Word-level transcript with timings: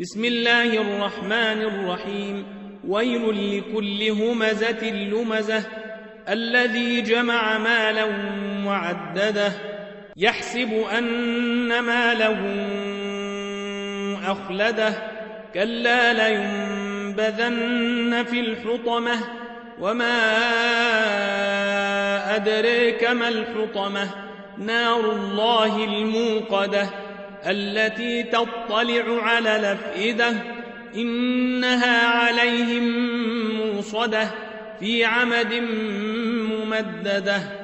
بسم 0.00 0.24
الله 0.24 0.64
الرحمن 0.64 1.62
الرحيم. 1.62 2.46
ويل 2.88 3.58
لكل 3.58 4.10
همزة 4.10 4.90
لمزة. 4.90 5.62
الذي 6.28 7.00
جمع 7.00 7.58
مالا 7.58 8.04
وعدده. 8.66 9.52
يحسب 10.16 10.84
أن 10.98 11.80
ماله 11.80 12.38
أخلده. 14.32 14.94
كلا 15.54 16.12
لينبذن 16.12 18.24
في 18.30 18.40
الحطمة. 18.40 19.18
وما 19.80 20.16
أدريك 22.36 23.04
ما 23.04 23.28
الحطمة. 23.28 24.10
نار 24.58 25.12
الله 25.12 25.84
الموقدة. 25.84 27.03
التي 27.46 28.22
تطلع 28.22 29.22
على 29.22 29.56
الأفئدة 29.56 30.32
إنها 30.94 32.06
عليهم 32.06 32.84
موصدة 33.56 34.30
في 34.80 35.04
عمد 35.04 35.54
ممددة. 36.50 37.63